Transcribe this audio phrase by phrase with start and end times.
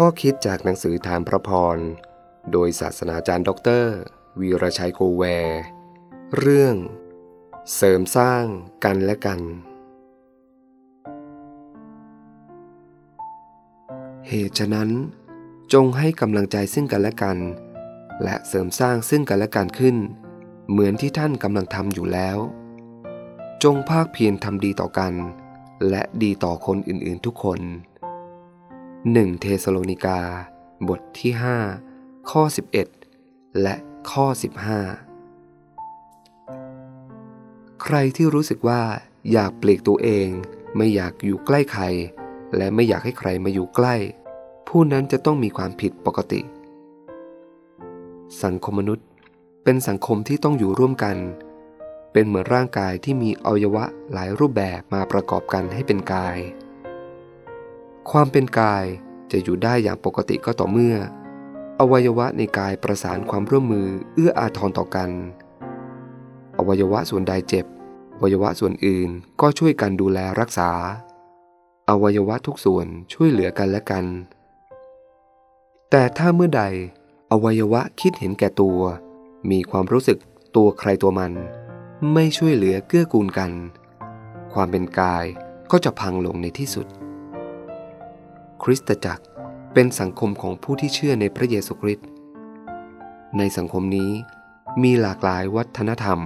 [0.00, 1.78] ข้อคิดจากหนังสือธารพระพร
[2.52, 3.94] โดยศาสนาจารย์ด็อกเตอร์
[4.40, 5.60] วีรชัยโคแวร์
[6.38, 6.74] เรื่อง
[7.74, 8.44] เสริมสร้าง
[8.84, 9.40] กันและกัน
[14.28, 14.90] เหตุฉะนั้น
[15.72, 17.38] จงให้กำลังใจซึ่งกันและกัน
[18.22, 19.96] และเสริมสร้างซึ่งกันและกันขึ้น
[20.70, 22.38] เหมือนที่ท่านกำลังทำอยู่แล้ว
[23.62, 25.12] จงพากเพียรทำดีต่อกัน
[25.88, 27.60] และดีต่อคนอื่นๆทุกคน
[29.14, 30.20] 1 เทสโลนิกา
[30.88, 31.32] บทที่
[31.80, 32.42] 5 ข้อ
[33.02, 33.74] 11 และ
[34.10, 34.26] ข้อ
[35.22, 38.82] 15 ใครที่รู้สึกว่า
[39.32, 40.28] อยากเปลีกตัวเอง
[40.76, 41.84] ไม่อยากอยู่ใกล้ใคร
[42.56, 43.94] และไม่อยากให้ใครมาอยู่ใกล้
[44.68, 46.40] ผู้นั้นจะต้องมีความผิดปกติ
[48.42, 49.06] สังคมมนุษย์
[49.64, 51.16] เป็นสังคมที่ต้องอยู่ร่วมกัน
[52.12, 56.38] เป็นเหมือนร่างกายที่มีอวัยวะหลายรูปแบบมาประกอบกันให้เป็นกาย
[58.12, 58.84] ความเป็นกาย
[59.32, 60.96] จะอยู่ได้อย่างปกติก็ต่อเมื่อ
[61.80, 65.10] อวัยวะในกายประสานความร่วมมือเอื้ออาทรต่อกัน
[66.58, 67.66] อวัยวะส่วนใดเจ็บ
[68.14, 69.10] อวัยวะส่วนอื่น
[69.40, 70.70] ก็ช่วยกันดูแลรักษา
[71.90, 74.04] อวัยวะทุกส่วนช่วยเหลือกันและกัน
[75.90, 76.62] แต่ถ้าเมื่อใด
[77.32, 78.80] อวัยวะคิดเห็นแก่ตัว
[79.50, 80.18] มีความรู้สึก
[80.56, 81.32] ตัวใครตัวมัน
[82.12, 83.50] ไม่ช่วยเหลือเกื้อกูลกัน
[84.52, 85.24] ความเป็นกาย
[85.70, 86.86] ก็จะพังลงในที่สุด
[88.62, 89.24] คริสตจักร
[89.74, 92.06] เป็นสังคมของผู้ที่เชื่อในพระเยซูคริสต์
[93.38, 94.10] ในสังคมนี้
[94.82, 96.20] มีหลากหลายวัฒนธรรม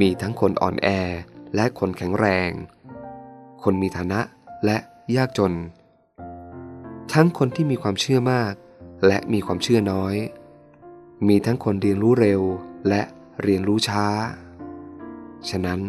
[0.00, 0.88] มีทั้งคนอ่อนแอ
[1.54, 2.50] และคนแข็งแรง
[3.62, 4.20] คนมีฐานะ
[4.64, 4.78] และ
[5.16, 5.54] ยากจน
[7.12, 8.52] ทั้งคนที่มีความเชื่อมาก
[9.06, 10.14] และมีความเชื่อน้อย
[11.28, 12.42] มีทั้งคนเรียนรู้เร็ว
[12.88, 13.02] และ
[13.42, 14.06] เรียนรู้ช้า
[15.50, 15.80] ฉะนั้น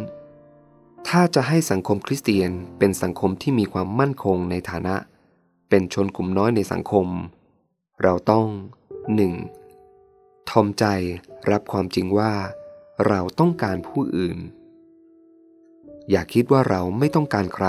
[1.07, 4.95] ถ้าจะให้สังคมคริสเตียนเป็นสังคมที่มีความมั่นคงในฐานะ
[5.73, 7.07] เป็นชนกลุ่มน้อยในสังคม
[8.03, 8.47] เราต้อง
[9.67, 10.49] 1.
[10.49, 10.85] ทอมใจ
[11.51, 12.33] รับความจริงว่า
[13.07, 14.37] เราต้องการผู้อื่น
[16.09, 17.67] อย่าคิดว่าเราไม่ต้องการใคร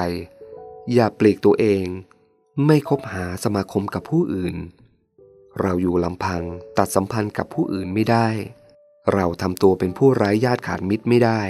[0.92, 1.84] อย่าปลีกตัวเอง
[2.66, 4.56] ไม่คบหาสมาคมกับผู้อื่น
[5.60, 6.42] เราอยู่ลำพัง
[6.78, 8.28] ตัดสัมพันธ์กับผู้อื่นไม่ได้
[9.14, 11.40] เราทำตัวเป็นผู้ไร้ญาติขาดมิตรไม่ได้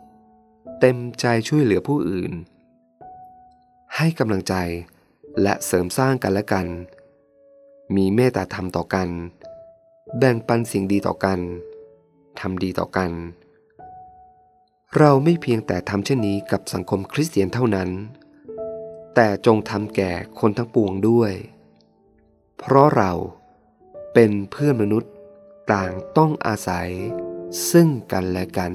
[0.00, 0.80] 2.
[0.80, 2.32] เต็มใจช่วยเหลือผู้อื่น
[4.04, 4.54] ให้กำลังใจ
[5.42, 6.66] และเสริมสร้างกันและกัน
[7.96, 9.08] มีเมตตาธรรมต่อกัน
[10.18, 11.40] แบ่งปันสิ่งดีต่อกัน
[12.40, 13.10] ทำดีต่อกัน
[14.98, 17.88] เราไม่เพียงแต่ทำเช่นนี้กับสังคมคริสเตียนเท่านั้น
[19.14, 21.32] แต่จงทำแก่คนทั้งปวงด้วย
[22.58, 23.12] เพราะเรา
[24.14, 25.12] เป็นเพื่อนมนุษย์
[25.72, 26.88] ต่างต้องอาศัย
[27.70, 28.72] ซึ่งกันและกัน